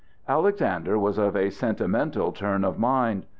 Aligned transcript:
Alexander 0.27 0.97
was 0.97 1.19
of 1.19 1.35
a 1.35 1.51
sentimental 1.51 2.31
turn 2.31 2.65
of 2.65 2.79
mind. 2.79 3.27